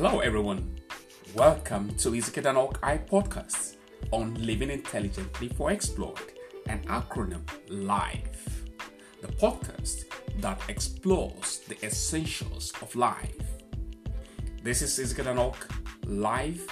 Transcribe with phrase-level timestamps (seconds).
[0.00, 0.78] Hello, everyone.
[1.34, 3.74] Welcome to Ezekiel Danok I podcast
[4.12, 6.34] on Living Intelligently for Explored,
[6.66, 8.62] an acronym LIFE,
[9.22, 10.04] the podcast
[10.38, 13.42] that explores the essentials of life.
[14.62, 15.56] This is Ezekiel Danok
[16.06, 16.64] live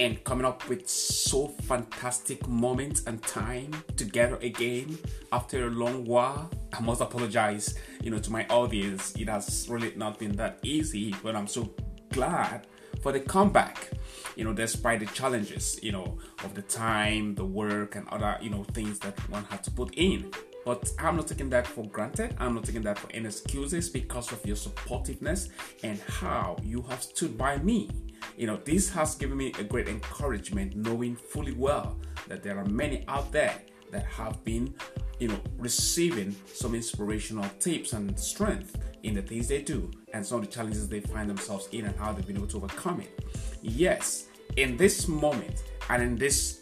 [0.00, 4.98] and coming up with so fantastic moments and time together again
[5.30, 6.50] after a long while.
[6.72, 9.14] I must apologize, you know, to my audience.
[9.14, 11.72] It has really not been that easy, but I'm so
[12.10, 12.66] glad
[13.02, 13.90] for the comeback.
[14.36, 18.50] You know, despite the challenges, you know, of the time, the work, and other, you
[18.50, 20.30] know, things that one had to put in.
[20.64, 22.36] But I'm not taking that for granted.
[22.38, 25.48] I'm not taking that for any excuses because of your supportiveness
[25.82, 27.90] and how you have stood by me.
[28.36, 31.96] You know, this has given me a great encouragement knowing fully well
[32.28, 33.54] that there are many out there
[33.90, 34.74] that have been,
[35.18, 40.40] you know, receiving some inspirational tips and strength in the things they do and some
[40.40, 43.24] of the challenges they find themselves in and how they've been able to overcome it.
[43.62, 44.26] Yes,
[44.56, 46.60] in this moment and in this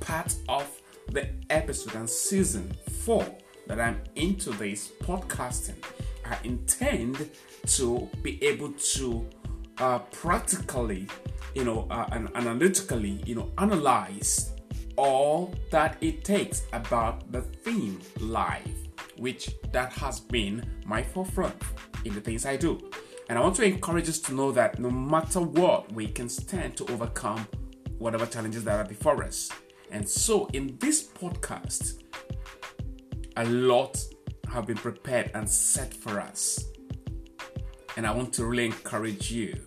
[0.00, 0.68] part of
[1.10, 2.72] the episode and season
[3.04, 3.24] four
[3.66, 5.82] that I'm into this podcasting,
[6.24, 7.30] I intend
[7.66, 9.28] to be able to
[9.78, 11.06] uh, practically,
[11.54, 14.51] you know, uh, and analytically, you know, analyze
[14.96, 18.68] all that it takes about the theme life,
[19.16, 21.54] which that has been my forefront
[22.04, 22.78] in the things I do.
[23.28, 26.76] And I want to encourage us to know that no matter what, we can stand
[26.76, 27.46] to overcome
[27.98, 29.50] whatever challenges that are before us.
[29.90, 32.02] And so, in this podcast,
[33.36, 33.98] a lot
[34.50, 36.66] have been prepared and set for us.
[37.96, 39.58] And I want to really encourage you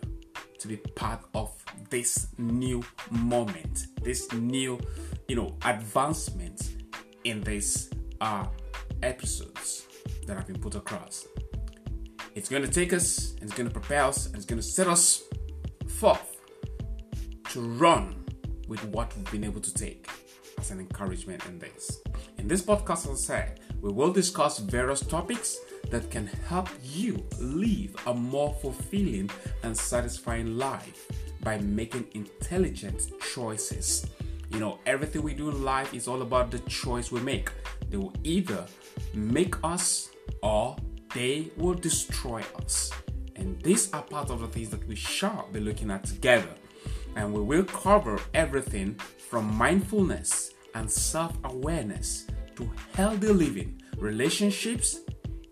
[0.60, 4.80] to be part of this new moment, this new,
[5.28, 6.75] you know, advancement
[7.23, 7.89] in these
[8.22, 8.45] uh,
[9.03, 9.88] episodes
[10.27, 11.27] that have been put across.
[12.36, 14.67] It's going to take us, and it's going to prepare us, and it's going to
[14.67, 15.23] set us
[15.88, 16.36] forth
[17.50, 18.25] to run
[18.67, 20.10] with what we've been able to take
[20.58, 22.02] as an encouragement in this.
[22.37, 25.58] In this podcast, as I said, we will discuss various topics
[25.92, 29.30] that can help you live a more fulfilling
[29.64, 31.08] and satisfying life
[31.45, 34.08] by making intelligent choices.
[34.50, 37.52] You know, everything we do in life is all about the choice we make.
[37.89, 38.66] They will either
[39.14, 40.10] make us
[40.42, 40.76] or
[41.14, 42.92] they will destroy us.
[43.36, 46.50] And these are part of the things that we shall be looking at together.
[47.16, 48.95] And we will cover everything
[49.30, 55.00] from mindfulness and self awareness to healthy living, relationships,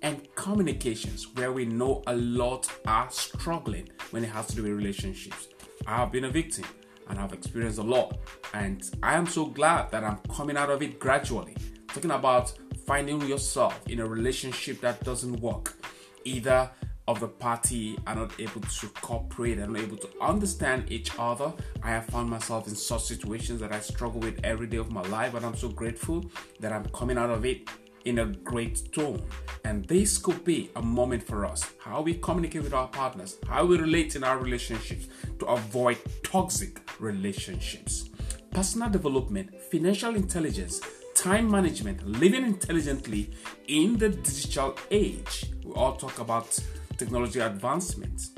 [0.01, 4.71] and communications, where we know a lot are struggling when it has to do with
[4.71, 5.47] relationships.
[5.85, 6.65] I have been a victim
[7.09, 8.17] and I've experienced a lot,
[8.53, 11.55] and I am so glad that I'm coming out of it gradually.
[11.87, 12.53] Talking about
[12.85, 15.75] finding yourself in a relationship that doesn't work,
[16.23, 16.69] either
[17.07, 21.51] of the party are not able to cooperate and not able to understand each other.
[21.83, 25.01] I have found myself in such situations that I struggle with every day of my
[25.09, 26.23] life, and I'm so grateful
[26.61, 27.67] that I'm coming out of it
[28.05, 29.23] in a great tone.
[29.65, 33.65] And this could be a moment for us how we communicate with our partners, how
[33.65, 35.07] we relate in our relationships
[35.39, 38.09] to avoid toxic relationships.
[38.51, 40.81] Personal development, financial intelligence,
[41.15, 43.31] time management, living intelligently
[43.67, 45.45] in the digital age.
[45.63, 46.59] We all talk about
[46.97, 48.31] technology advancements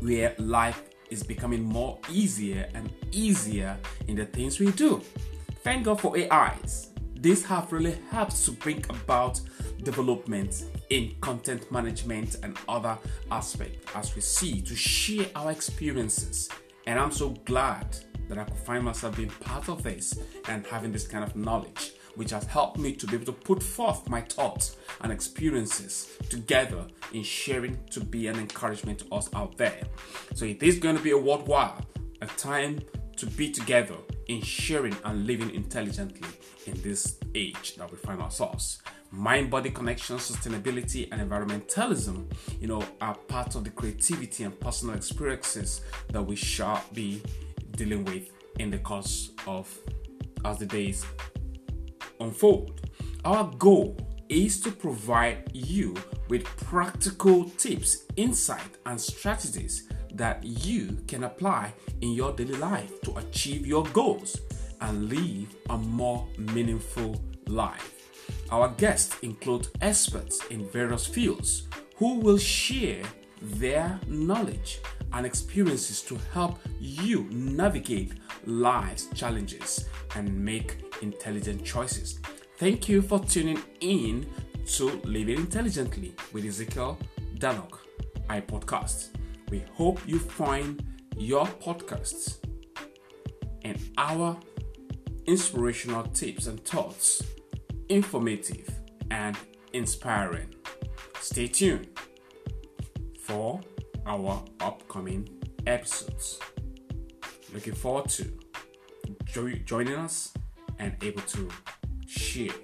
[0.00, 5.00] where life is becoming more easier and easier in the things we do.
[5.62, 6.93] Thank God for AIs.
[7.24, 9.40] These have really helped to bring about
[9.82, 12.98] development in content management and other
[13.30, 16.50] aspects as we see to share our experiences.
[16.86, 17.96] And I'm so glad
[18.28, 20.18] that I could find myself being part of this
[20.48, 23.62] and having this kind of knowledge, which has helped me to be able to put
[23.62, 29.56] forth my thoughts and experiences together in sharing to be an encouragement to us out
[29.56, 29.80] there.
[30.34, 31.80] So it is going to be a worthwhile,
[32.20, 32.80] a time
[33.16, 33.96] to be together
[34.28, 36.28] in sharing and living intelligently
[36.66, 38.80] in this age that we find ourselves.
[39.10, 42.26] Mind body connection, sustainability, and environmentalism,
[42.60, 47.22] you know, are part of the creativity and personal experiences that we shall be
[47.72, 49.72] dealing with in the course of
[50.44, 51.04] as the days
[52.20, 52.80] unfold.
[53.24, 53.96] Our goal
[54.28, 55.94] is to provide you
[56.28, 63.16] with practical tips, insight, and strategies that you can apply in your daily life to
[63.16, 64.40] achieve your goals
[64.80, 67.92] and live a more meaningful life.
[68.50, 73.02] Our guests include experts in various fields who will share
[73.40, 74.80] their knowledge
[75.12, 78.14] and experiences to help you navigate
[78.46, 82.18] life's challenges and make intelligent choices.
[82.58, 84.26] Thank you for tuning in
[84.66, 86.98] to Living Intelligently with Ezekiel
[87.38, 87.78] Danok,
[88.28, 89.08] I podcast.
[89.50, 90.82] We hope you find
[91.16, 92.38] your podcasts
[93.62, 94.38] and our
[95.26, 97.22] inspirational tips and thoughts
[97.88, 98.68] informative
[99.10, 99.36] and
[99.72, 100.54] inspiring.
[101.20, 101.88] Stay tuned
[103.20, 103.60] for
[104.06, 105.28] our upcoming
[105.66, 106.38] episodes.
[107.52, 108.32] Looking forward to
[109.24, 110.34] jo- joining us
[110.78, 111.48] and able to
[112.06, 112.54] share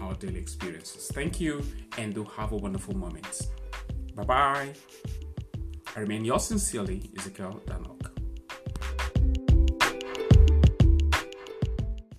[0.00, 1.10] our daily experiences.
[1.14, 1.64] Thank you
[1.98, 3.48] and do have a wonderful moment.
[4.14, 4.72] Bye bye.
[5.96, 8.03] I remain yours sincerely, Ezekiel Daniel.